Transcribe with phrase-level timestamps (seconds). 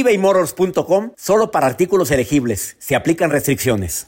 [0.00, 2.76] ebaymotors.com solo para artículos elegibles.
[2.78, 4.06] Se aplican restricciones.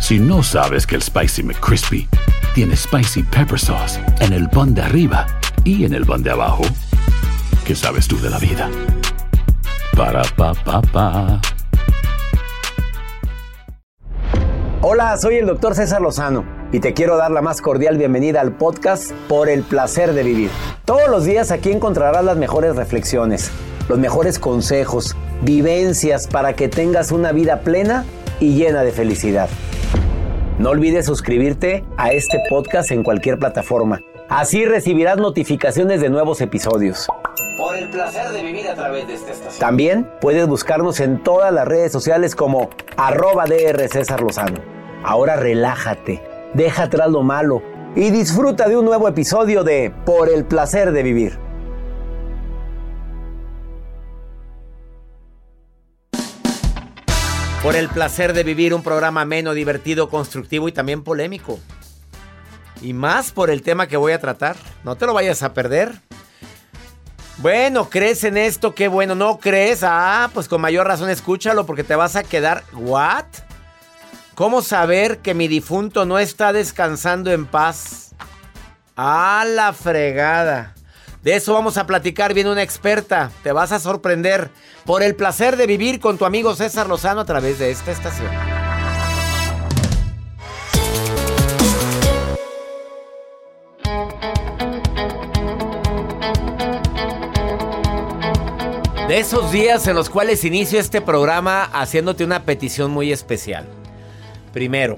[0.00, 2.08] Si no sabes que el Spicy McCrispy
[2.54, 5.26] tiene Spicy Pepper Sauce en el pan de arriba
[5.64, 6.62] y en el pan de abajo,
[7.66, 8.70] ¿qué sabes tú de la vida?
[9.96, 11.40] Para, pa, pa, pa.
[14.82, 18.56] Hola, soy el doctor César Lozano y te quiero dar la más cordial bienvenida al
[18.56, 20.50] podcast Por el placer de vivir.
[20.84, 23.50] Todos los días aquí encontrarás las mejores reflexiones
[23.88, 28.04] los mejores consejos, vivencias para que tengas una vida plena
[28.40, 29.48] y llena de felicidad.
[30.58, 34.00] No olvides suscribirte a este podcast en cualquier plataforma.
[34.28, 37.08] Así recibirás notificaciones de nuevos episodios.
[37.58, 39.60] Por el placer de vivir a través de esta estación.
[39.60, 44.58] También puedes buscarnos en todas las redes sociales como arroba DR César Lozano.
[45.02, 46.22] Ahora relájate,
[46.54, 47.62] deja atrás lo malo
[47.94, 51.43] y disfruta de un nuevo episodio de Por el placer de vivir.
[57.64, 61.58] Por el placer de vivir un programa ameno, divertido, constructivo y también polémico.
[62.82, 64.54] Y más por el tema que voy a tratar.
[64.84, 65.94] No te lo vayas a perder.
[67.38, 68.74] Bueno, ¿crees en esto?
[68.74, 69.14] Qué bueno.
[69.14, 69.80] ¿No crees?
[69.82, 72.64] Ah, pues con mayor razón escúchalo porque te vas a quedar...
[72.74, 73.24] ¿What?
[74.34, 78.10] ¿Cómo saber que mi difunto no está descansando en paz?
[78.94, 80.74] A la fregada.
[81.24, 83.32] De eso vamos a platicar bien una experta.
[83.42, 84.50] Te vas a sorprender
[84.84, 88.30] por el placer de vivir con tu amigo César Lozano a través de esta estación.
[99.08, 103.66] De esos días en los cuales inicio este programa haciéndote una petición muy especial.
[104.52, 104.96] Primero,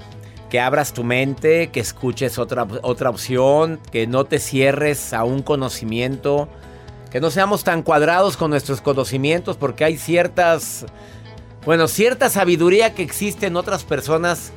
[0.49, 5.41] que abras tu mente, que escuches otra, otra opción, que no te cierres a un
[5.41, 6.47] conocimiento
[7.11, 10.85] que no seamos tan cuadrados con nuestros conocimientos porque hay ciertas,
[11.65, 14.51] bueno, cierta sabiduría que existe en otras personas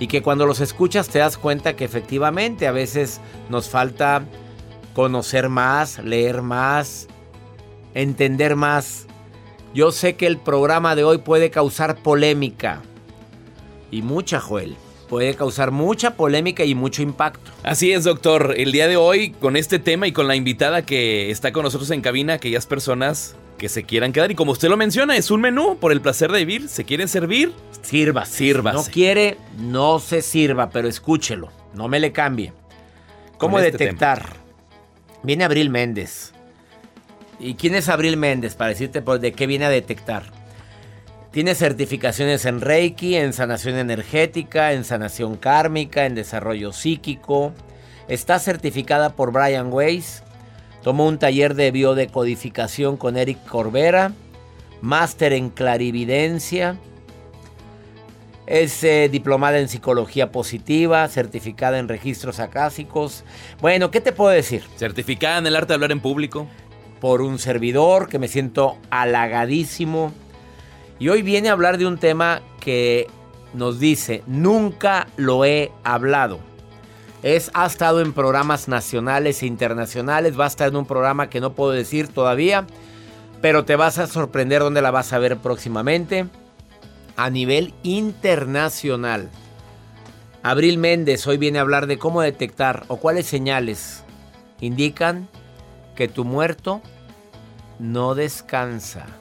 [0.00, 4.24] y que cuando los escuchas te das cuenta que efectivamente a veces nos falta
[4.94, 7.06] conocer más, leer más,
[7.94, 9.06] entender más.
[9.74, 12.82] Yo sé que el programa de hoy puede causar polémica
[13.90, 14.76] y mucha, Joel
[15.08, 17.50] puede causar mucha polémica y mucho impacto.
[17.62, 18.54] Así es, doctor.
[18.56, 21.90] El día de hoy, con este tema y con la invitada que está con nosotros
[21.90, 24.30] en cabina, aquellas personas que se quieran quedar.
[24.30, 26.68] Y como usted lo menciona, es un menú por el placer de vivir.
[26.68, 27.52] ¿Se quieren servir?
[27.82, 28.72] Sirva, sirva.
[28.72, 31.50] no quiere, no se sirva, pero escúchelo.
[31.74, 32.52] No me le cambie.
[33.38, 34.36] ¿Cómo este detectar?
[35.22, 36.32] Viene Abril Méndez.
[37.40, 38.54] ¿Y quién es Abril Méndez?
[38.54, 40.37] Para decirte de qué viene a detectar.
[41.38, 47.52] Tiene certificaciones en Reiki, en sanación energética, en sanación kármica, en desarrollo psíquico.
[48.08, 50.24] Está certificada por Brian Weiss.
[50.82, 54.10] Tomó un taller de biodecodificación con Eric Corbera.
[54.80, 56.76] Máster en clarividencia.
[58.48, 63.22] Es eh, diplomada en psicología positiva, certificada en registros acásicos.
[63.60, 64.64] Bueno, ¿qué te puedo decir?
[64.76, 66.48] Certificada en el arte de hablar en público.
[67.00, 70.12] Por un servidor que me siento halagadísimo
[70.98, 73.06] y hoy viene a hablar de un tema que
[73.54, 76.40] nos dice, nunca lo he hablado.
[77.22, 81.40] Es, ha estado en programas nacionales e internacionales, va a estar en un programa que
[81.40, 82.66] no puedo decir todavía,
[83.40, 86.26] pero te vas a sorprender dónde la vas a ver próximamente.
[87.16, 89.28] A nivel internacional.
[90.44, 94.04] Abril Méndez hoy viene a hablar de cómo detectar o cuáles señales
[94.60, 95.28] indican
[95.96, 96.80] que tu muerto
[97.80, 99.17] no descansa.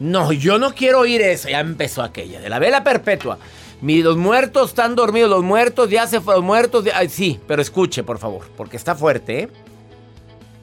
[0.00, 1.48] No, yo no quiero oír eso.
[1.48, 3.38] Ya empezó aquella, de la vela perpetua.
[3.80, 6.84] los muertos están dormidos, los muertos ya se fueron, los muertos.
[7.08, 9.48] sí, pero escuche, por favor, porque está fuerte, ¿eh?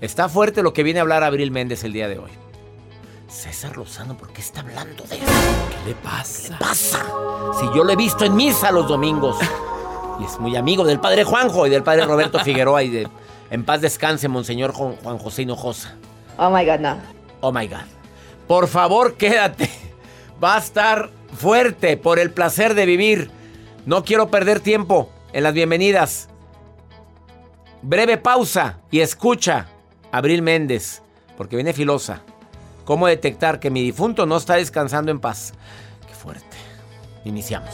[0.01, 2.31] Está fuerte lo que viene a hablar Abril Méndez el día de hoy.
[3.27, 5.25] César Lozano, ¿por qué está hablando de eso?
[5.25, 6.43] ¿Qué le pasa?
[6.43, 7.05] ¿Qué le pasa?
[7.59, 9.37] Si yo lo he visto en misa los domingos.
[10.19, 13.07] Y es muy amigo del padre Juanjo y del padre Roberto Figueroa y de
[13.49, 15.95] en paz descanse, Monseñor Juan José Hinojosa.
[16.37, 16.97] Oh my God, no.
[17.41, 17.83] Oh my God.
[18.47, 19.69] Por favor, quédate.
[20.43, 23.31] Va a estar fuerte por el placer de vivir.
[23.85, 26.29] No quiero perder tiempo en las bienvenidas.
[27.81, 29.67] Breve pausa y escucha
[30.11, 31.01] Abril Méndez,
[31.37, 32.21] porque viene filosa.
[32.85, 35.53] ¿Cómo detectar que mi difunto no está descansando en paz?
[36.07, 36.57] Qué fuerte.
[37.25, 37.73] Iniciamos.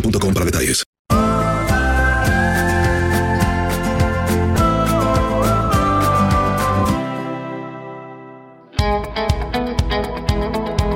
[0.00, 0.84] detalles.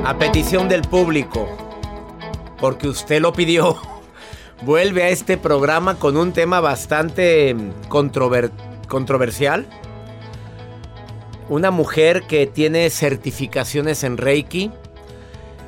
[0.05, 1.47] A petición del público,
[2.59, 3.77] porque usted lo pidió,
[4.63, 7.55] vuelve a este programa con un tema bastante
[7.89, 8.51] controver-
[8.87, 9.67] controversial.
[11.47, 14.71] Una mujer que tiene certificaciones en Reiki,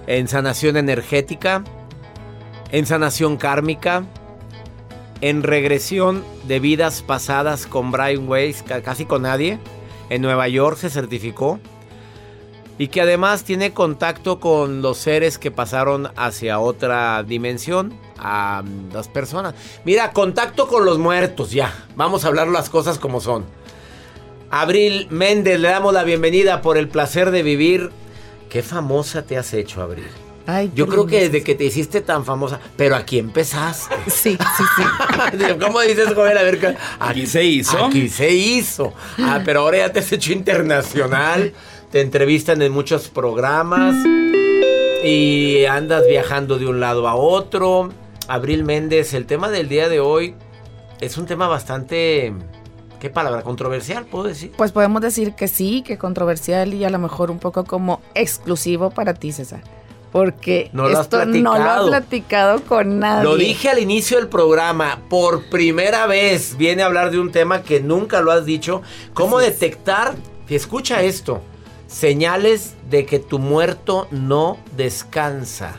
[0.07, 1.63] en sanación energética,
[2.71, 4.03] en sanación kármica,
[5.21, 9.59] en regresión de vidas pasadas con Brian Weiss, ca- casi con nadie.
[10.09, 11.59] En Nueva York se certificó.
[12.77, 19.07] Y que además tiene contacto con los seres que pasaron hacia otra dimensión, a las
[19.07, 19.53] personas.
[19.85, 21.71] Mira, contacto con los muertos, ya.
[21.95, 23.45] Vamos a hablar las cosas como son.
[24.49, 27.91] Abril Méndez, le damos la bienvenida por el placer de vivir.
[28.49, 30.07] Qué famosa te has hecho, Abril.
[30.47, 33.95] Ay, Yo creo que desde que te hiciste tan famosa, pero aquí empezaste.
[34.07, 35.53] Sí, sí, sí.
[35.61, 36.37] ¿Cómo dices, joven?
[36.37, 37.85] A ver, ¿qué- Aquí se hizo.
[37.85, 38.93] Aquí se hizo.
[39.19, 41.53] Ah, pero ahora ya te has hecho internacional.
[41.91, 43.95] Te entrevistan en muchos programas.
[45.03, 47.89] Y andas viajando de un lado a otro.
[48.27, 50.35] Abril Méndez, el tema del día de hoy
[50.99, 52.33] es un tema bastante.
[52.99, 53.41] ¿Qué palabra?
[53.41, 54.51] Controversial, puedo decir.
[54.55, 58.91] Pues podemos decir que sí, que controversial y a lo mejor un poco como exclusivo
[58.91, 59.63] para ti, César.
[60.11, 63.23] Porque No lo has esto no lo has platicado con nadie.
[63.23, 67.63] Lo dije al inicio del programa, por primera vez viene a hablar de un tema
[67.63, 68.81] que nunca lo has dicho.
[69.13, 69.59] ¿Cómo Así es.
[69.59, 70.15] detectar?
[70.49, 71.41] Y escucha esto.
[71.87, 75.75] Señales de que tu muerto no descansa.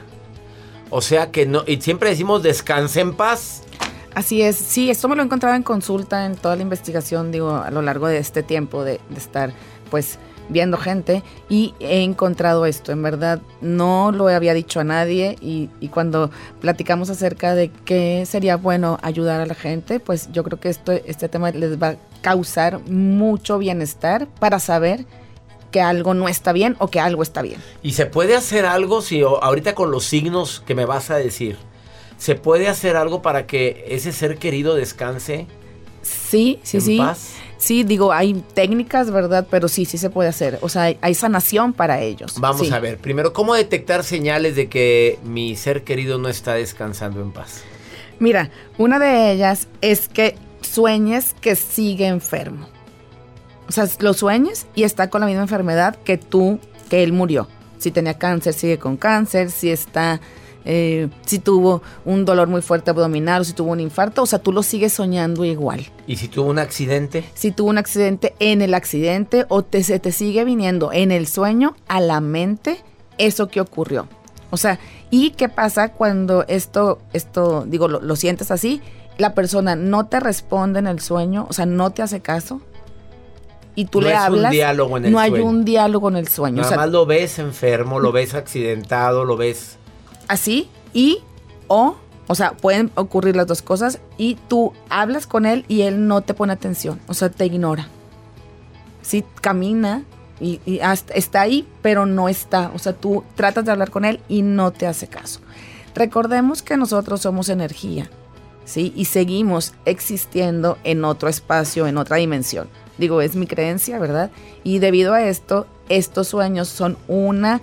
[0.88, 3.62] O sea que no, y siempre decimos descanse en paz.
[4.14, 7.56] Así es, sí, esto me lo he encontrado en consulta en toda la investigación, digo,
[7.56, 9.52] a lo largo de este tiempo de, de estar,
[9.90, 10.18] pues,
[10.48, 15.70] viendo gente y he encontrado esto, en verdad, no lo había dicho a nadie y,
[15.80, 16.30] y cuando
[16.60, 20.92] platicamos acerca de qué sería bueno ayudar a la gente, pues yo creo que esto,
[20.92, 25.06] este tema les va a causar mucho bienestar para saber
[25.70, 27.60] que algo no está bien o que algo está bien.
[27.82, 31.56] Y se puede hacer algo si ahorita con los signos que me vas a decir,
[32.18, 35.46] se puede hacer algo para que ese ser querido descanse
[36.02, 36.98] Sí, sí, en sí.
[36.98, 37.30] paz.
[37.62, 39.46] Sí, digo, hay técnicas, ¿verdad?
[39.48, 40.58] Pero sí, sí se puede hacer.
[40.62, 42.34] O sea, hay, hay sanación para ellos.
[42.40, 42.72] Vamos Sí.
[42.72, 47.30] a ver, primero, ¿cómo detectar señales de que mi ser querido no está descansando en
[47.30, 47.62] paz?
[48.18, 52.66] Mira, una de ellas es que sueñes que sigue enfermo.
[53.68, 56.58] O sea, lo sueñes y está con la misma enfermedad que tú,
[56.90, 57.46] que él murió.
[57.78, 59.52] Si tenía cáncer, sigue con cáncer.
[59.52, 60.20] Si está,
[60.64, 64.38] eh, si tuvo un dolor muy fuerte abdominal o si tuvo un infarto, o sea,
[64.38, 65.86] tú lo sigues soñando igual.
[66.06, 67.24] ¿Y si tuvo un accidente?
[67.34, 71.26] Si tuvo un accidente en el accidente o te, se te sigue viniendo en el
[71.26, 72.78] sueño a la mente
[73.18, 74.08] eso que ocurrió.
[74.50, 74.78] O sea,
[75.10, 78.80] ¿y qué pasa cuando esto, esto digo, lo, lo sientes así?
[79.18, 82.60] La persona no te responde en el sueño, o sea, no te hace caso.
[83.74, 85.46] y tú No le es un hablas, diálogo en el no hay sueño.
[85.46, 86.56] un diálogo en el sueño.
[86.56, 89.78] O Nada sea, más lo ves enfermo, lo ves accidentado, lo ves...
[90.32, 91.18] así y
[91.68, 91.96] o,
[92.26, 96.22] o sea, pueden ocurrir las dos cosas y tú hablas con él y él no
[96.22, 97.88] te pone atención, o sea, te ignora.
[99.02, 100.04] Sí, camina
[100.40, 100.60] y,
[101.14, 102.70] está ahí, pero no está.
[102.74, 105.40] O sea, tú tratas de hablar con él y no te hace caso.
[105.94, 108.08] Recordemos que nosotros somos energía,
[108.64, 108.92] ¿sí?
[108.96, 112.68] Y seguimos existiendo en otro espacio, en otra dimensión.
[112.96, 114.30] Digo, es mi creencia, ¿verdad?
[114.64, 117.60] Y debido a esto, estos sueños son una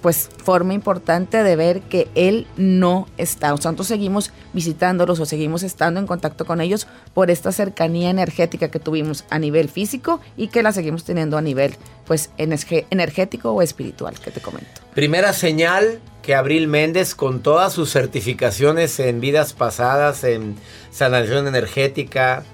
[0.00, 3.54] pues forma importante de ver que él no está.
[3.54, 8.10] O sea, nosotros seguimos visitándolos o seguimos estando en contacto con ellos por esta cercanía
[8.10, 11.74] energética que tuvimos a nivel físico y que la seguimos teniendo a nivel
[12.06, 14.68] pues energético o espiritual que te comento.
[14.94, 20.56] Primera señal que Abril Méndez, con todas sus certificaciones en vidas pasadas, en
[20.90, 22.44] sanación energética,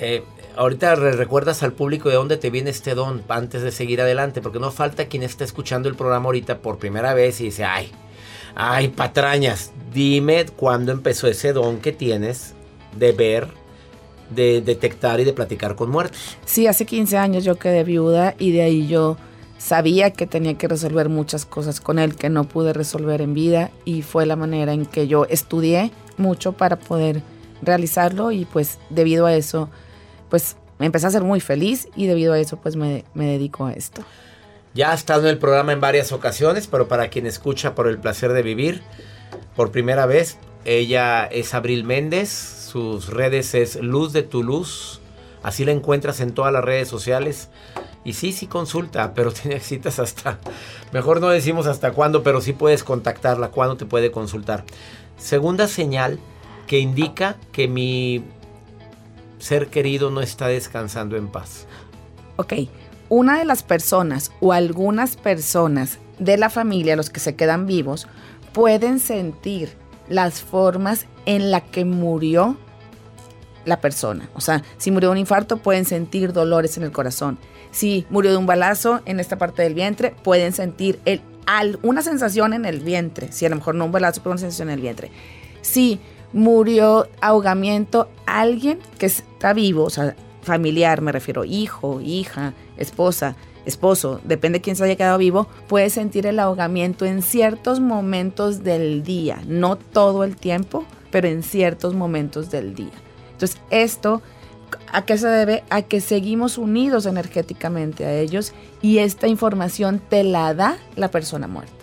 [0.00, 0.22] eh,
[0.58, 4.42] ahorita re- recuerdas al público de dónde te viene este don antes de seguir adelante,
[4.42, 7.90] porque no falta quien esté escuchando el programa ahorita por primera vez y dice, ay,
[8.54, 12.54] ay, patrañas, dime cuándo empezó ese don que tienes
[12.96, 13.48] de ver,
[14.30, 16.18] de detectar y de platicar con muertos.
[16.44, 19.16] Sí, hace 15 años yo quedé viuda y de ahí yo
[19.58, 23.70] sabía que tenía que resolver muchas cosas con él que no pude resolver en vida
[23.84, 27.22] y fue la manera en que yo estudié mucho para poder
[27.62, 29.68] realizarlo y pues debido a eso
[30.28, 33.66] pues me empecé a ser muy feliz y debido a eso pues me, me dedico
[33.66, 34.02] a esto.
[34.74, 37.98] Ya ha estado en el programa en varias ocasiones, pero para quien escucha por el
[37.98, 38.82] placer de vivir,
[39.56, 45.00] por primera vez, ella es Abril Méndez, sus redes es Luz de tu Luz,
[45.42, 47.48] así la encuentras en todas las redes sociales.
[48.04, 50.38] Y sí, sí consulta, pero tiene citas hasta,
[50.92, 54.64] mejor no decimos hasta cuándo, pero sí puedes contactarla, cuándo te puede consultar.
[55.16, 56.18] Segunda señal
[56.66, 58.22] que indica que mi
[59.38, 61.66] ser querido no está descansando en paz.
[62.36, 62.54] Ok,
[63.08, 68.06] una de las personas o algunas personas de la familia, los que se quedan vivos,
[68.52, 69.72] pueden sentir
[70.08, 72.56] las formas en la que murió
[73.64, 74.28] la persona.
[74.34, 77.38] O sea, si murió de un infarto, pueden sentir dolores en el corazón.
[77.70, 82.02] Si murió de un balazo en esta parte del vientre, pueden sentir el, al- una
[82.02, 83.30] sensación en el vientre.
[83.30, 85.10] Si a lo mejor no un balazo, pero una sensación en el vientre.
[85.60, 86.00] Si
[86.32, 94.20] murió ahogamiento, alguien que está vivo, o sea, familiar, me refiero, hijo, hija, esposa, esposo,
[94.24, 99.02] depende de quién se haya quedado vivo, puede sentir el ahogamiento en ciertos momentos del
[99.02, 102.92] día, no todo el tiempo, pero en ciertos momentos del día.
[103.32, 104.22] Entonces, esto,
[104.90, 105.64] ¿a qué se debe?
[105.70, 111.46] A que seguimos unidos energéticamente a ellos y esta información te la da la persona
[111.46, 111.77] muerta.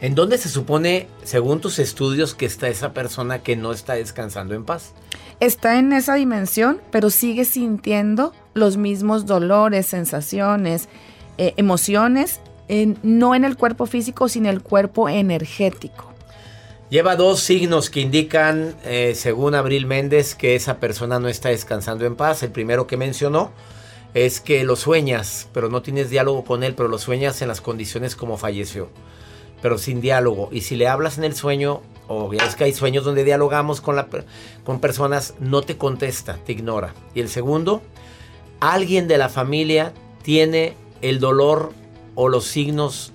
[0.00, 4.54] ¿En dónde se supone, según tus estudios, que está esa persona que no está descansando
[4.54, 4.92] en paz?
[5.38, 10.88] está en esa dimensión, pero sigue sintiendo los mismos dolores, sensaciones,
[11.36, 16.10] eh, emociones, en- no en el cuerpo físico, sino en el cuerpo energético.
[16.88, 22.06] Lleva dos signos que indican, eh, según Abril Méndez, que esa persona no está descansando
[22.06, 22.42] en paz.
[22.42, 23.50] El primero que mencionó
[24.14, 27.60] es que lo sueñas, pero no tienes diálogo con él, pero lo sueñas en las
[27.60, 28.88] condiciones como falleció,
[29.62, 30.48] pero sin diálogo.
[30.52, 33.96] Y si le hablas en el sueño, o es que hay sueños donde dialogamos con,
[33.96, 34.08] la,
[34.64, 36.94] con personas, no te contesta, te ignora.
[37.14, 37.82] Y el segundo,
[38.60, 41.72] alguien de la familia tiene el dolor
[42.14, 43.12] o los signos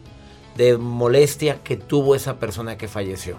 [0.55, 3.37] de molestia que tuvo esa persona que falleció.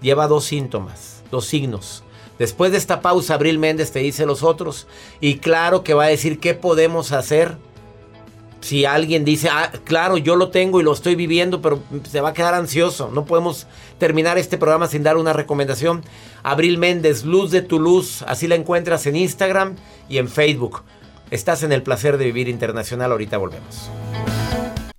[0.00, 2.02] Lleva dos síntomas, dos signos.
[2.38, 4.86] Después de esta pausa, Abril Méndez te dice los otros.
[5.20, 7.56] Y claro que va a decir qué podemos hacer.
[8.62, 12.28] Si alguien dice, ah, claro, yo lo tengo y lo estoy viviendo, pero se va
[12.28, 13.10] a quedar ansioso.
[13.12, 13.66] No podemos
[13.98, 16.04] terminar este programa sin dar una recomendación.
[16.44, 18.22] Abril Méndez, Luz de tu Luz.
[18.22, 19.74] Así la encuentras en Instagram
[20.08, 20.82] y en Facebook.
[21.32, 23.10] Estás en el placer de vivir internacional.
[23.10, 23.90] Ahorita volvemos.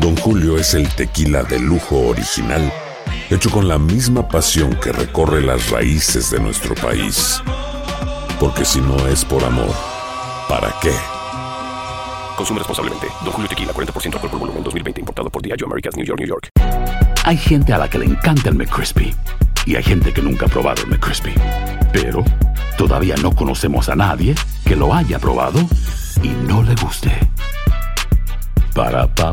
[0.00, 2.72] Don Julio es el tequila de lujo original,
[3.28, 7.42] hecho con la misma pasión que recorre las raíces de nuestro país.
[8.40, 9.68] Porque si no es por amor,
[10.48, 10.94] ¿para qué?
[12.34, 13.08] Consume responsablemente.
[13.22, 15.00] Don Julio Tequila, 40% alcohol por volumen, 2020.
[15.00, 16.48] Importado por Diageo Americas, New York, New York.
[17.24, 19.14] Hay gente a la que le encanta el McCrispy
[19.66, 21.34] y hay gente que nunca ha probado el McCrispy.
[21.92, 22.24] Pero
[22.78, 25.60] todavía no conocemos a nadie que lo haya probado
[26.22, 27.12] y no le guste.
[28.74, 29.30] Para pa.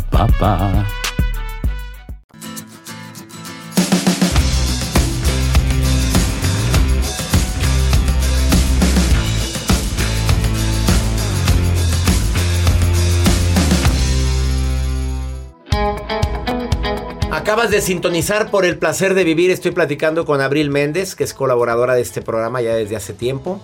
[17.31, 19.51] Acabas de sintonizar por el placer de vivir.
[19.51, 23.61] Estoy platicando con Abril Méndez, que es colaboradora de este programa ya desde hace tiempo.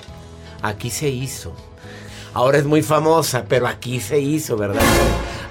[0.61, 1.53] Aquí se hizo.
[2.33, 4.81] Ahora es muy famosa, pero aquí se hizo, ¿verdad?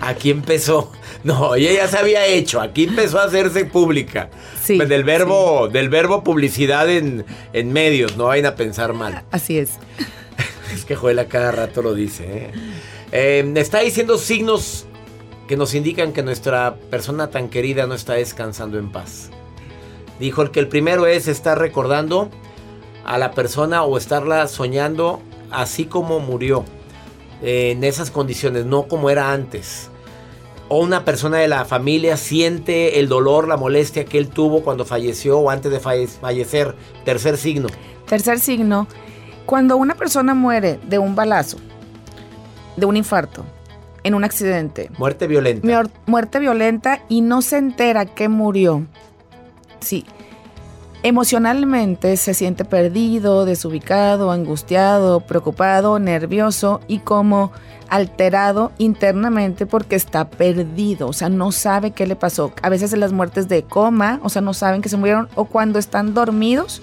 [0.02, 0.90] Aquí empezó.
[1.25, 2.61] No, ella ya se había hecho.
[2.61, 4.28] Aquí empezó a hacerse pública.
[4.61, 8.16] Sí, Del verbo, del verbo publicidad en, en medios.
[8.16, 9.23] No vayan a pensar mal.
[9.30, 9.75] Así es.
[10.75, 12.25] Es que Joel a cada rato lo dice.
[12.25, 12.50] ¿eh?
[13.12, 14.87] Eh, está diciendo signos
[15.47, 19.30] que nos indican que nuestra persona tan querida no está descansando en paz.
[20.18, 22.30] Dijo el que el primero es estar recordando
[23.04, 25.21] a la persona o estarla soñando
[25.52, 26.64] así como murió,
[27.42, 29.90] eh, en esas condiciones, no como era antes.
[30.69, 34.85] O una persona de la familia siente el dolor, la molestia que él tuvo cuando
[34.85, 36.75] falleció o antes de falle- fallecer.
[37.04, 37.69] Tercer signo.
[38.07, 38.87] Tercer signo,
[39.45, 41.59] cuando una persona muere de un balazo,
[42.76, 43.45] de un infarto,
[44.04, 45.66] en un accidente, Muerte violenta.
[45.66, 48.87] muer- muerte violenta y no se entera que murió,
[49.81, 50.04] sí,
[51.02, 57.52] emocionalmente se siente perdido, desubicado, angustiado, preocupado, nervioso y como
[57.88, 62.52] alterado internamente porque está perdido, o sea, no sabe qué le pasó.
[62.62, 65.45] A veces en las muertes de coma, o sea, no saben que se murieron o
[65.45, 66.80] cuando están dormidos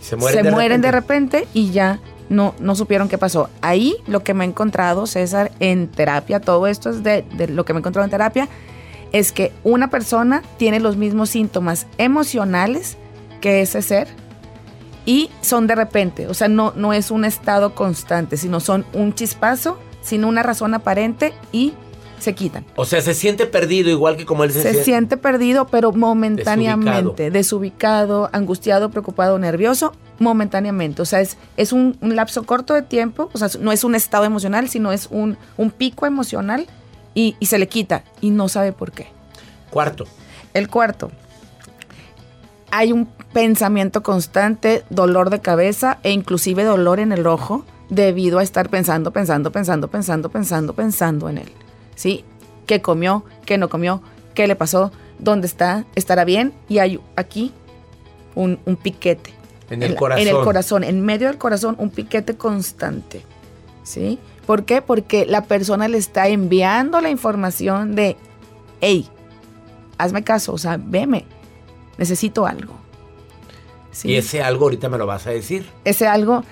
[0.00, 1.38] Se mueren, se de, mueren de repente.
[1.38, 3.48] repente y ya no, no supieron qué pasó.
[3.62, 7.64] Ahí lo que me he encontrado, César, en terapia, todo esto es de, de lo
[7.64, 8.48] que me he encontrado en terapia,
[9.12, 12.98] es que una persona tiene los mismos síntomas emocionales
[13.40, 14.08] que ese ser
[15.06, 19.14] y son de repente, o sea, no, no es un estado constante, sino son un
[19.14, 21.72] chispazo sin una razón aparente y
[22.18, 22.64] se quitan.
[22.76, 24.84] O sea, se siente perdido igual que como él se, Se siente.
[24.84, 28.28] siente perdido, pero momentáneamente, desubicado.
[28.32, 31.00] angustiado, preocupado, nervioso, momentáneamente.
[31.02, 33.94] O sea, es, es un, un lapso corto de tiempo, o sea, no es un
[33.94, 36.66] estado emocional, sino es un, un pico emocional
[37.14, 39.06] y, y se le quita y no sabe por qué.
[39.70, 40.06] Cuarto.
[40.54, 41.10] El cuarto,
[42.70, 48.42] hay un pensamiento constante, dolor de cabeza e inclusive dolor en el ojo debido a
[48.42, 51.52] estar pensando, pensando, pensando, pensando, pensando, pensando en él.
[51.94, 52.24] ¿Sí?
[52.66, 53.24] ¿Qué comió?
[53.44, 54.02] ¿Qué no comió?
[54.34, 54.92] ¿Qué le pasó?
[55.18, 55.84] ¿Dónde está?
[55.94, 56.52] ¿Estará bien?
[56.68, 57.52] Y hay aquí
[58.34, 59.32] un, un piquete.
[59.70, 60.26] En el corazón.
[60.26, 63.22] En el corazón, en medio del corazón, un piquete constante.
[63.82, 64.18] ¿Sí?
[64.46, 64.80] ¿Por qué?
[64.82, 68.16] Porque la persona le está enviando la información de,
[68.80, 69.08] hey,
[69.98, 71.24] hazme caso, o sea, veme,
[71.98, 72.74] necesito algo.
[73.92, 74.08] ¿Sí?
[74.10, 75.66] Y ese algo ahorita me lo vas a decir.
[75.84, 76.44] Ese algo,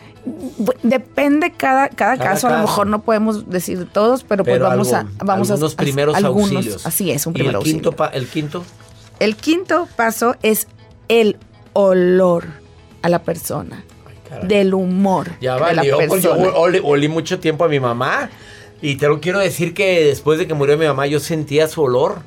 [0.82, 4.92] depende cada, cada, Cada caso, a lo mejor no podemos decir todos, pero, pues vamos
[4.92, 5.06] a...
[5.24, 6.86] Vamos algunos a, primeros algunos, auxilios.
[6.86, 7.90] Así es, un ¿Y primer el auxilio.
[7.90, 8.64] quinto, el quinto?
[9.20, 10.66] El quinto paso es
[11.08, 11.38] el
[11.72, 12.46] olor
[13.02, 13.84] a la persona,
[14.42, 18.30] del humor Ya de la valió, pues yo olí mucho tiempo a mi mamá.
[18.82, 21.82] Y te lo quiero decir que después de que murió mi mamá, yo sentía su
[21.82, 22.20] olor.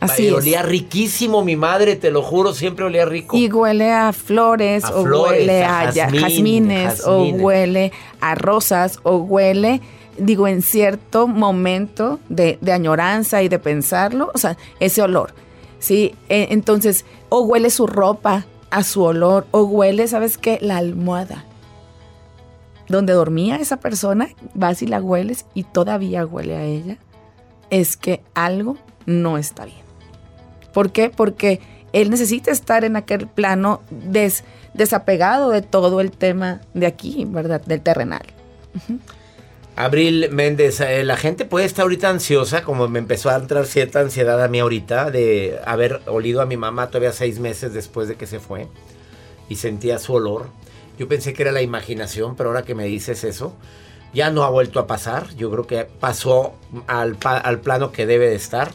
[0.00, 3.36] Así olía riquísimo mi madre, te lo juro, siempre olía rico.
[3.36, 7.40] Y huele a flores, A o flores, huele a a, jazmín, jazmines, jazmines.
[7.40, 9.80] o huele a rosas, o huele,
[10.16, 15.34] digo, en cierto momento de, de añoranza y de pensarlo, o sea, ese olor.
[15.80, 20.58] Sí, E- entonces, o huele su ropa a su olor, o huele, ¿sabes qué?
[20.60, 21.44] La almohada.
[22.88, 26.98] Donde dormía esa persona, vas y la hueles y todavía huele a ella,
[27.70, 29.87] es que algo no está bien.
[30.78, 31.10] ¿Por qué?
[31.10, 31.58] Porque
[31.92, 37.60] él necesita estar en aquel plano des- desapegado de todo el tema de aquí, ¿verdad?
[37.66, 38.22] Del terrenal.
[39.74, 43.98] Abril Méndez, eh, la gente puede estar ahorita ansiosa, como me empezó a entrar cierta
[43.98, 48.14] ansiedad a mí ahorita, de haber olido a mi mamá todavía seis meses después de
[48.14, 48.68] que se fue
[49.48, 50.46] y sentía su olor.
[50.96, 53.52] Yo pensé que era la imaginación, pero ahora que me dices eso,
[54.14, 55.34] ya no ha vuelto a pasar.
[55.34, 56.54] Yo creo que pasó
[56.86, 58.70] al, al plano que debe de estar.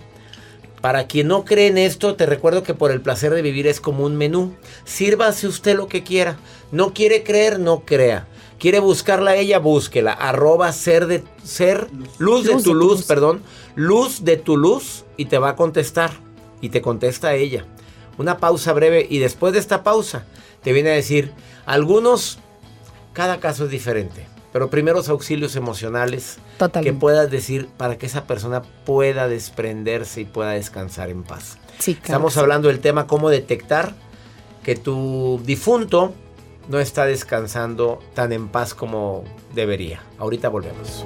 [0.83, 3.79] Para quien no cree en esto, te recuerdo que por el placer de vivir es
[3.79, 4.53] como un menú.
[4.83, 6.35] Sírvase usted lo que quiera.
[6.73, 8.27] No quiere creer, no crea.
[8.59, 10.11] quiere buscarla a ella, búsquela.
[10.11, 13.41] Arroba ser de ser, luz, de tu luz, perdón.
[13.75, 16.11] Luz de tu luz y te va a contestar.
[16.59, 17.65] Y te contesta ella.
[18.17, 20.25] Una pausa breve y después de esta pausa
[20.63, 21.31] te viene a decir,
[21.65, 22.39] algunos,
[23.13, 24.32] cada caso es diferente.
[24.53, 26.37] Pero primeros auxilios emocionales
[26.81, 31.57] que puedas decir para que esa persona pueda desprenderse y pueda descansar en paz.
[31.79, 33.93] Sí, Estamos hablando del tema cómo detectar
[34.63, 36.13] que tu difunto
[36.69, 40.01] no está descansando tan en paz como debería.
[40.19, 41.05] Ahorita volvemos.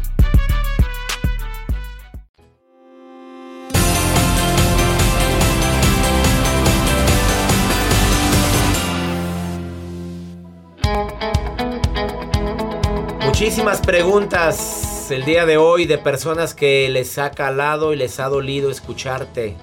[13.41, 18.29] Muchísimas preguntas el día de hoy de personas que les ha calado y les ha
[18.29, 19.55] dolido escucharte.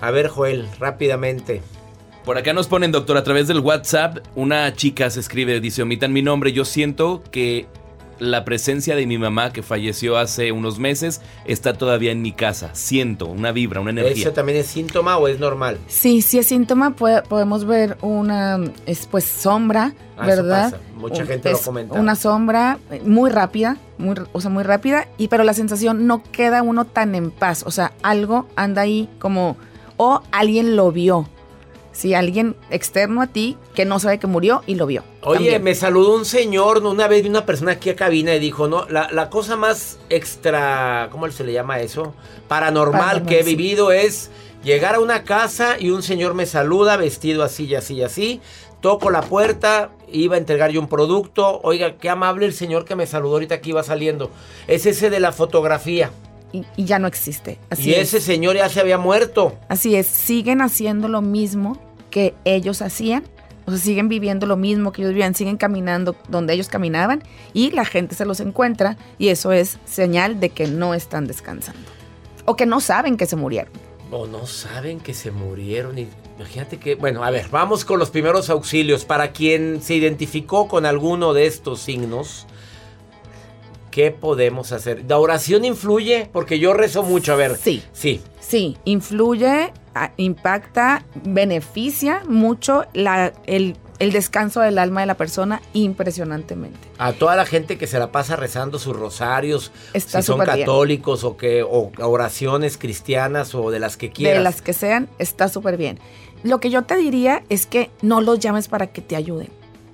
[0.00, 1.62] A ver, Joel, rápidamente.
[2.24, 6.12] Por acá nos ponen, doctor, a través del WhatsApp, una chica se escribe, dice, omitan
[6.12, 7.68] mi nombre, yo siento que
[8.18, 12.70] la presencia de mi mamá que falleció hace unos meses está todavía en mi casa.
[12.74, 14.22] Siento una vibra, una energía.
[14.24, 15.78] ¿Eso también es síntoma o es normal?
[15.88, 20.70] Sí, si es síntoma, podemos ver una es, pues, sombra, Ah, eso ¿verdad?
[20.72, 20.82] pasa.
[20.96, 21.98] Mucha gente lo Es comenta.
[21.98, 26.22] Una sombra eh, muy rápida, muy, o sea, muy rápida, y pero la sensación no
[26.22, 27.64] queda uno tan en paz.
[27.66, 29.56] O sea, algo anda ahí como,
[29.96, 31.28] o alguien lo vio.
[31.92, 35.04] Si alguien externo a ti que no sabe que murió y lo vio.
[35.22, 35.62] Oye, también.
[35.62, 38.86] me saludó un señor, una vez vi una persona aquí a cabina y dijo, no,
[38.88, 42.14] la, la cosa más extra, ¿cómo se le llama eso?
[42.48, 43.54] Paranormal, Paranormal, que he sí.
[43.54, 44.30] vivido es
[44.64, 48.40] llegar a una casa y un señor me saluda vestido así y así y así.
[48.80, 51.60] Toco la puerta, iba a entregar yo un producto.
[51.62, 54.30] Oiga, qué amable el señor que me saludó ahorita que iba saliendo.
[54.66, 56.10] Es ese de la fotografía.
[56.52, 57.58] Y, y ya no existe.
[57.70, 58.14] Así y es.
[58.14, 59.58] ese señor ya se había muerto.
[59.68, 61.78] Así es, siguen haciendo lo mismo
[62.10, 63.24] que ellos hacían.
[63.64, 67.70] O sea, siguen viviendo lo mismo que ellos vivían, siguen caminando donde ellos caminaban y
[67.70, 71.80] la gente se los encuentra y eso es señal de que no están descansando.
[72.44, 73.72] O que no saben que se murieron.
[74.10, 75.98] O no saben que se murieron.
[75.98, 76.96] Y imagínate que.
[76.96, 79.04] Bueno, a ver, vamos con los primeros auxilios.
[79.04, 82.46] Para quien se identificó con alguno de estos signos,
[83.92, 85.04] ¿qué podemos hacer?
[85.06, 86.28] ¿La oración influye?
[86.32, 87.32] Porque yo rezo mucho.
[87.34, 87.56] A ver.
[87.56, 87.84] Sí.
[87.92, 88.20] Sí.
[88.40, 95.62] Sí, influye, a- impacta, beneficia mucho la- el, el descanso del alma de la persona
[95.74, 96.78] impresionantemente.
[96.98, 100.58] A toda la gente que se la pasa rezando sus rosarios, Está si son bien.
[100.60, 104.38] católicos o que o oraciones cristianas o de las que quieras.
[104.38, 105.98] De las que sean, está súper bien.
[106.42, 109.48] Lo que yo te diría es que no los llames para que te ayuden.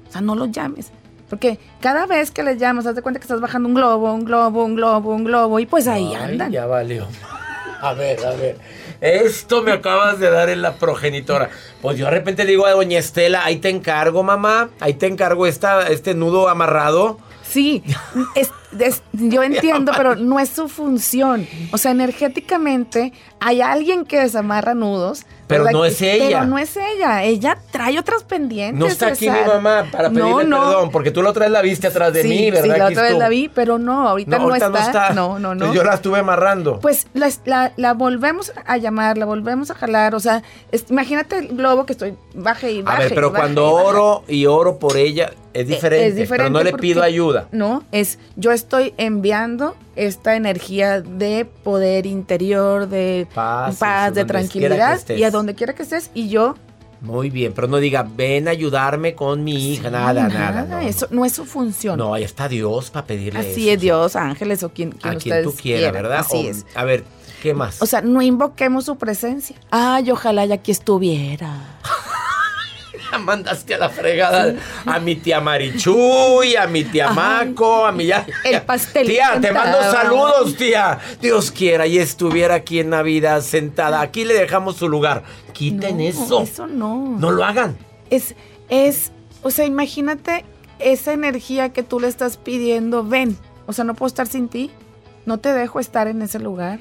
[0.09, 0.91] O sea, no los llames.
[1.29, 4.25] Porque cada vez que les llamas, haz de cuenta que estás bajando un globo, un
[4.25, 6.51] globo, un globo, un globo, y pues ahí Ay, andan.
[6.53, 7.07] Ya valió.
[7.81, 8.57] A ver, a ver.
[9.01, 11.49] Esto me acabas de dar en la progenitora.
[11.81, 14.71] Pues yo de repente digo a doña Estela, ahí te encargo, mamá.
[14.81, 17.21] Ahí te encargo esta, este nudo amarrado.
[17.45, 17.85] Sí,
[18.35, 18.51] es-
[19.13, 21.47] yo entiendo, pero no es su función.
[21.73, 25.25] O sea, energéticamente hay alguien que desamarra nudos.
[25.47, 25.79] Pero ¿verdad?
[25.79, 26.25] no es ella.
[26.41, 27.25] Pero no es ella.
[27.25, 28.79] Ella trae otras pendientes.
[28.79, 30.61] No está aquí mi mamá para No, pedirle no.
[30.61, 32.75] perdón, porque tú la otra vez la viste atrás de sí, mí, ¿verdad?
[32.75, 35.11] Sí, la otra vez la vi, pero no, ahorita no, ahorita está.
[35.15, 35.73] No, no, no.
[35.73, 36.81] Yo la estuve amarrando.
[36.81, 40.15] Pues la, la- la volvemos a llamar, la volvemos a jalar.
[40.15, 43.05] O sea, es- imagínate el globo que estoy baje y a baje.
[43.05, 46.09] ver, pero y baje cuando y oro y oro por ella, es diferente.
[46.09, 47.49] Es diferente pero no le pido ayuda.
[47.53, 53.79] No, es yo estoy enviando esta energía de poder interior, de Paz,
[54.15, 56.55] de tranquilidad y a donde quiera que estés y yo
[57.01, 59.89] Muy bien, pero no diga, ven a ayudarme con mi hija.
[59.91, 60.63] nada, nada.
[60.65, 61.97] No, eso no es su función.
[61.99, 63.75] no, ahí está Dios para pedirle Así eso.
[63.75, 65.93] es Dios, ángeles o quien, quien A quien tú quieras, quieran.
[65.95, 66.19] ¿verdad?
[66.21, 66.67] Así O- es.
[66.75, 67.05] A ver,
[67.43, 67.81] ¿qué más?
[67.83, 69.57] O sea, no invoquemos su presencia.
[69.71, 71.79] Ay, ojalá ya aquí estuviera.
[73.21, 78.27] mandaste a la fregada a mi tía Marichuy, a mi tía Maco, a mi ya.
[78.45, 80.99] El pastel Tía, te mando saludos, tía.
[81.21, 84.01] Dios quiera y estuviera aquí en Navidad sentada.
[84.01, 85.23] Aquí le dejamos su lugar.
[85.53, 86.43] Quiten No, eso.
[86.43, 87.17] Eso no.
[87.19, 87.77] No lo hagan.
[88.11, 88.35] Es,
[88.69, 90.45] es, o sea, imagínate
[90.79, 94.71] esa energía que tú le estás pidiendo, ven, o sea, no puedo estar sin ti,
[95.27, 96.81] no te dejo estar en ese lugar,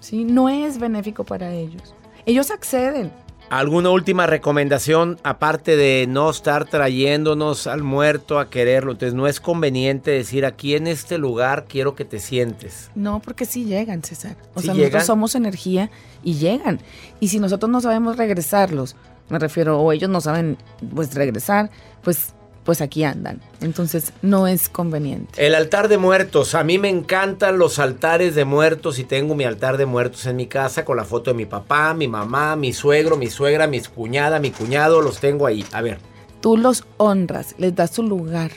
[0.00, 0.24] ¿sí?
[0.24, 1.94] No es benéfico para ellos.
[2.26, 3.12] Ellos acceden.
[3.48, 8.92] ¿Alguna última recomendación aparte de no estar trayéndonos al muerto a quererlo?
[8.92, 12.90] Entonces no es conveniente decir aquí en este lugar quiero que te sientes.
[12.96, 14.36] No, porque sí llegan, César.
[14.54, 14.88] O ¿Sí sea, llegan?
[14.88, 15.90] nosotros somos energía
[16.24, 16.80] y llegan.
[17.20, 18.96] Y si nosotros no sabemos regresarlos,
[19.28, 20.56] me refiero, o ellos no saben
[20.94, 21.70] pues regresar,
[22.02, 22.34] pues,
[22.66, 23.40] pues aquí andan.
[23.62, 25.46] Entonces, no es conveniente.
[25.46, 26.54] El altar de muertos.
[26.54, 30.36] A mí me encantan los altares de muertos y tengo mi altar de muertos en
[30.36, 33.80] mi casa con la foto de mi papá, mi mamá, mi suegro, mi suegra, mi
[33.80, 35.00] cuñada, mi cuñado.
[35.00, 35.64] Los tengo ahí.
[35.72, 35.98] A ver,
[36.42, 38.50] Tú los honras, les das su lugar.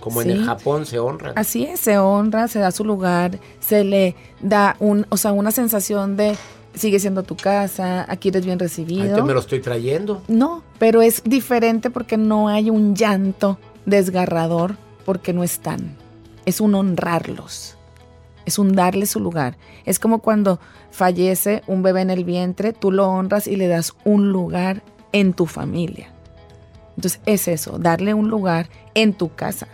[0.00, 1.32] como en el Japón se honran.
[1.36, 5.50] Así es, se honra, se da su lugar, se le da un, o sea, una
[5.52, 6.36] sensación de
[6.74, 9.16] sigue siendo tu casa, aquí eres bien Ahí recibido.
[9.16, 10.22] te me lo estoy trayendo.
[10.28, 15.96] No, pero es diferente porque no hay un llanto desgarrador porque no están.
[16.46, 17.76] Es un honrarlos.
[18.44, 19.56] Es un darle su lugar.
[19.84, 20.58] Es como cuando
[20.90, 24.82] fallece un bebé en el vientre, tú lo honras y le das un lugar
[25.12, 26.12] en tu familia.
[26.96, 29.68] Entonces es eso, darle un lugar en tu casa.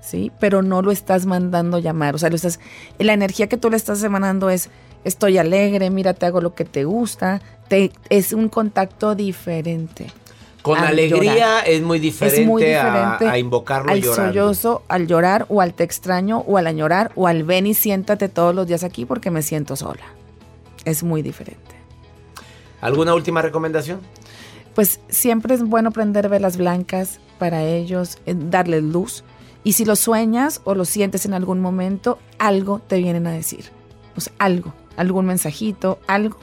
[0.00, 0.32] ¿Sí?
[0.40, 2.14] Pero no lo estás mandando llamar.
[2.14, 2.60] O sea, lo estás,
[2.98, 4.70] la energía que tú le estás emanando es
[5.04, 7.40] estoy alegre, mira, te hago lo que te gusta.
[7.68, 10.06] Te, es un contacto diferente.
[10.62, 11.68] Con al alegría llorar.
[11.68, 14.32] es muy diferente, Es muy a- diferente a, invocarlo al llorando.
[14.32, 18.28] sollozo, al llorar o al te extraño o al añorar o al ven y siéntate
[18.28, 20.02] todos los días aquí porque me siento sola.
[20.84, 21.62] Es muy diferente.
[22.80, 24.00] ¿Alguna última recomendación?
[24.74, 29.24] Pues siempre es bueno prender velas blancas para ellos, eh, darles luz.
[29.64, 33.70] Y si lo sueñas o lo sientes en algún momento, algo te vienen a decir.
[34.16, 36.36] Sea, algo, algún mensajito, algo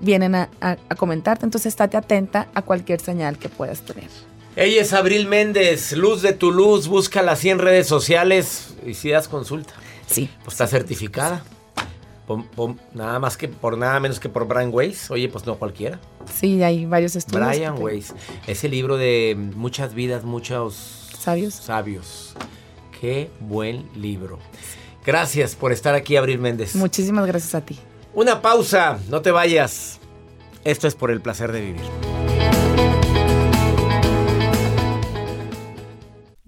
[0.00, 1.44] vienen a, a- a comentarte.
[1.46, 4.08] Entonces estate atenta a cualquier señal que puedas tener.
[4.56, 6.88] Ella es Abril Méndez, Luz de tu Luz.
[6.88, 9.72] Búscala así en redes sociales y si das consulta.
[10.06, 10.28] Sí.
[10.44, 11.42] Pues está certificada.
[12.94, 15.10] Nada más que por nada menos que por Brian Weiss.
[15.10, 15.98] Oye, pues no cualquiera.
[16.32, 17.48] Sí, hay varios estudios.
[17.48, 18.14] Brian que- Weiss.
[18.46, 21.54] Ese libro de muchas vidas, muchos Sabios.
[21.54, 22.34] sabios.
[23.00, 24.38] Qué buen libro.
[25.04, 26.74] Gracias por estar aquí, Abril Méndez.
[26.76, 27.78] Muchísimas gracias a ti.
[28.12, 30.00] Una pausa, no te vayas.
[30.64, 32.59] Esto es por el placer de vivir.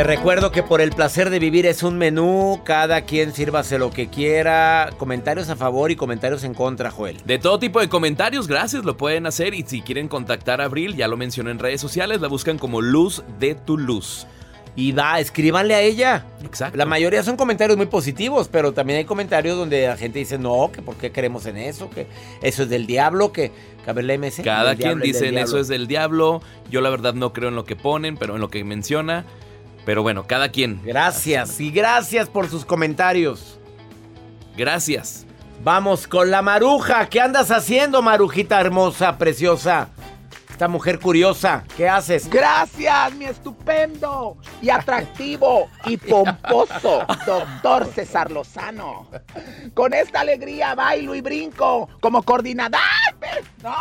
[0.00, 3.90] Te recuerdo que por el placer de vivir es un menú, cada quien sírvase lo
[3.90, 4.88] que quiera.
[4.96, 7.18] Comentarios a favor y comentarios en contra, Joel.
[7.26, 9.52] De todo tipo de comentarios, gracias, lo pueden hacer.
[9.52, 12.80] Y si quieren contactar a Abril, ya lo mencioné en redes sociales, la buscan como
[12.80, 14.26] Luz de tu Luz.
[14.74, 16.24] Y va, escríbanle a ella.
[16.42, 16.78] Exacto.
[16.78, 20.70] La mayoría son comentarios muy positivos, pero también hay comentarios donde la gente dice, no,
[20.72, 22.06] que por qué creemos en eso, que
[22.40, 23.52] eso es del diablo, que,
[23.84, 24.44] que a ver la MC.
[24.44, 25.58] Cada quien diablo, dice eso diablo".
[25.58, 26.42] es del diablo.
[26.70, 29.26] Yo la verdad no creo en lo que ponen, pero en lo que menciona.
[29.90, 30.80] Pero bueno, cada quien.
[30.84, 33.58] Gracias y gracias por sus comentarios.
[34.56, 35.26] Gracias.
[35.64, 37.08] Vamos con la maruja.
[37.08, 39.88] ¿Qué andas haciendo, marujita hermosa, preciosa?
[40.48, 41.64] Esta mujer curiosa.
[41.76, 42.30] ¿Qué haces?
[42.30, 49.08] Gracias, mi estupendo y atractivo y pomposo doctor César Lozano.
[49.74, 52.78] Con esta alegría bailo y brinco como coordinador.
[52.80, 53.74] ¡Ay, pe- ¡No!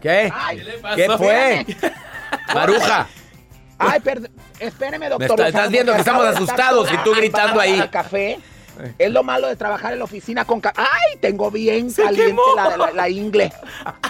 [0.00, 0.32] ¿Qué?
[0.32, 0.62] Ay,
[0.94, 1.66] ¿Qué fue?
[2.54, 3.08] Maruja.
[3.80, 4.30] Ay, perdón.
[4.58, 5.30] Espéreme, doctor.
[5.30, 7.80] está- estás viendo que estamos asustados y tú gritando ahí.
[7.90, 8.38] café.
[8.98, 10.80] Es lo malo de trabajar en la oficina con café.
[10.80, 11.18] ¡Ay!
[11.20, 13.52] Tengo bien Se caliente la, la- la ingle.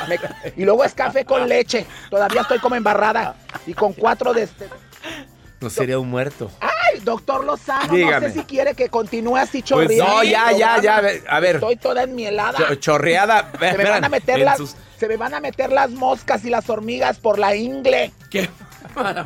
[0.08, 0.18] Me-
[0.56, 1.86] y luego es café con leche.
[2.08, 3.34] Todavía estoy como embarrada.
[3.66, 4.68] Y con cuatro de este.
[5.60, 6.50] No sería un muerto.
[6.60, 8.28] Ay, doctor Lozano, Dígame.
[8.28, 10.04] no sé si quiere que continúe así Pues chorreando.
[10.06, 10.96] no, ya, ya, ya.
[11.28, 11.56] a ver.
[11.56, 12.56] Estoy toda enmielada.
[12.56, 13.50] Cho- chorreada.
[13.60, 16.50] Se me van a meter las, sus- se me van a meter las moscas y
[16.50, 18.12] las hormigas por la ingle.
[18.30, 18.48] ¿Qué?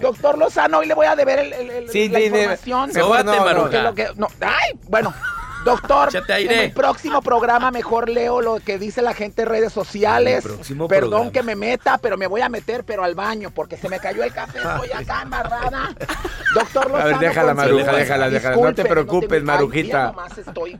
[0.01, 2.91] Doctor Lozano, hoy le voy a deber el, el- el- Sí, la información.
[2.95, 5.13] Mejor no, lo que- no, ay, bueno.
[5.65, 10.45] Doctor, en el próximo programa mejor leo lo que dice la gente en redes sociales.
[10.45, 11.33] En el próximo Perdón programa.
[11.33, 14.23] que me meta, pero me voy a meter, pero al baño, porque se me cayó
[14.25, 15.89] el café, estoy acá embarrada.
[16.55, 16.97] Doctor Lozano.
[17.03, 18.57] A ver, déjala, Maruja, déjala, déjala.
[18.57, 19.83] No te preocupes, ay, Marujita.
[19.87, 20.79] mira, nomás estoy.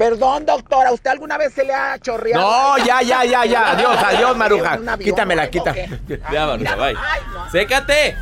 [0.00, 2.40] Perdón, doctora, ¿usted alguna vez se le ha chorreado?
[2.40, 3.72] No, ya, ya, ya, ya.
[3.72, 4.78] Adiós, adiós, Maruja.
[4.96, 5.74] Quítamela, ¿o quita.
[5.74, 5.90] qué?
[6.32, 6.96] Ya, Maruja, bye.
[6.96, 7.50] Ay, no.
[7.50, 8.16] ¡Sécate!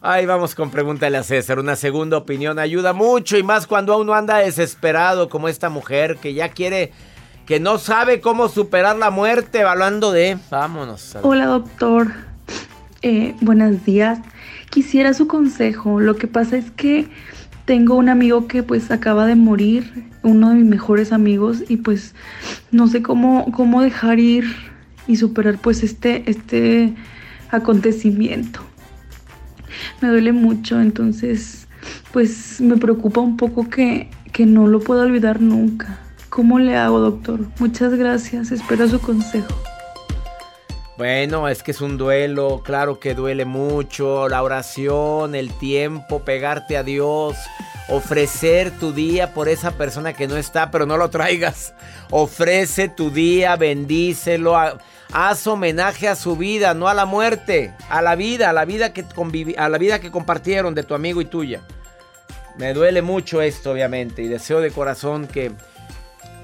[0.00, 1.58] Ay, vamos con pregúntale a César.
[1.58, 6.34] Una segunda opinión ayuda mucho y más cuando uno anda desesperado como esta mujer que
[6.34, 6.92] ya quiere,
[7.44, 10.38] que no sabe cómo superar la muerte, hablando de...
[10.50, 11.16] Vámonos.
[11.22, 12.12] Hola doctor,
[13.02, 14.20] Eh, buenos días.
[14.70, 15.98] Quisiera su consejo.
[15.98, 17.08] Lo que pasa es que
[17.64, 22.14] tengo un amigo que pues acaba de morir, uno de mis mejores amigos, y pues
[22.70, 24.44] no sé cómo, cómo dejar ir
[25.06, 26.94] y superar pues este, este
[27.50, 28.60] acontecimiento.
[30.00, 31.66] Me duele mucho, entonces
[32.12, 35.98] pues me preocupa un poco que, que no lo puedo olvidar nunca.
[36.28, 37.46] ¿Cómo le hago, doctor?
[37.58, 39.54] Muchas gracias, espero su consejo.
[40.96, 46.76] Bueno, es que es un duelo, claro que duele mucho, la oración, el tiempo, pegarte
[46.76, 47.36] a Dios,
[47.88, 51.74] ofrecer tu día por esa persona que no está, pero no lo traigas.
[52.10, 54.78] Ofrece tu día, bendícelo, ha-
[55.12, 58.92] haz homenaje a su vida, no a la muerte, a la vida, a la vida
[58.92, 59.04] que
[59.56, 61.62] a la vida que compartieron de tu amigo y tuya.
[62.56, 65.50] Me duele mucho esto, obviamente, y deseo de corazón que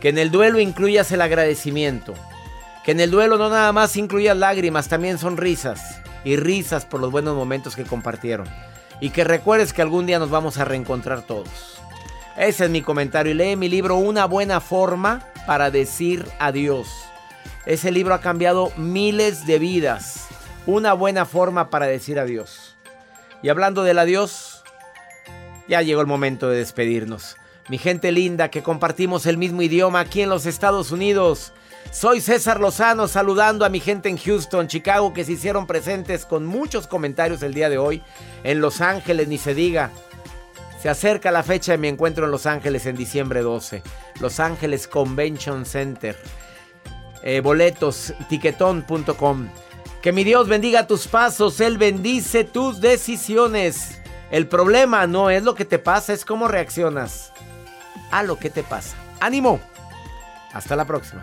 [0.00, 2.14] que en el duelo incluyas el agradecimiento.
[2.84, 7.10] Que en el duelo no nada más incluyas lágrimas, también sonrisas y risas por los
[7.10, 8.48] buenos momentos que compartieron.
[9.00, 11.80] Y que recuerdes que algún día nos vamos a reencontrar todos.
[12.36, 16.88] Ese es mi comentario y lee mi libro Una buena forma para decir adiós.
[17.66, 20.28] Ese libro ha cambiado miles de vidas.
[20.66, 22.76] Una buena forma para decir adiós.
[23.42, 24.62] Y hablando del adiós,
[25.68, 27.36] ya llegó el momento de despedirnos.
[27.68, 31.52] Mi gente linda que compartimos el mismo idioma aquí en los Estados Unidos.
[31.92, 36.46] Soy César Lozano saludando a mi gente en Houston, Chicago que se hicieron presentes con
[36.46, 38.02] muchos comentarios el día de hoy.
[38.44, 39.90] En Los Ángeles, ni se diga.
[40.80, 43.82] Se acerca la fecha de mi encuentro en Los Ángeles en diciembre 12.
[44.20, 46.16] Los Ángeles Convention Center.
[47.22, 49.48] Eh, boletos, tiquetón.com.
[50.00, 54.00] Que mi Dios bendiga tus pasos, Él bendice tus decisiones.
[54.30, 57.32] El problema no es lo que te pasa, es cómo reaccionas
[58.12, 58.96] a lo que te pasa.
[59.18, 59.60] ¡Ánimo!
[60.52, 61.22] Hasta la próxima.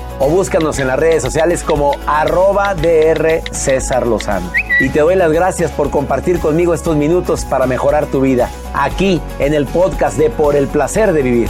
[0.21, 4.51] o búscanos en las redes sociales como arroba DR César Lozano.
[4.79, 9.19] Y te doy las gracias por compartir conmigo estos minutos para mejorar tu vida, aquí
[9.39, 11.49] en el podcast de Por el Placer de Vivir.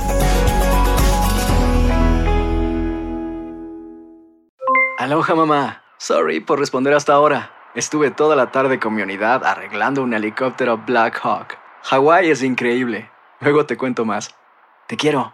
[4.97, 5.83] Aloha mamá.
[5.97, 7.51] Sorry por responder hasta ahora.
[7.75, 11.57] Estuve toda la tarde con mi unidad arreglando un helicóptero Black Hawk.
[11.83, 13.11] Hawái es increíble.
[13.41, 14.33] Luego te cuento más.
[14.87, 15.33] Te quiero.